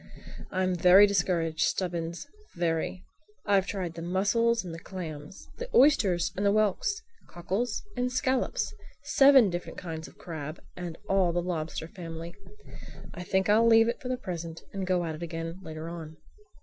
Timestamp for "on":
15.87-16.17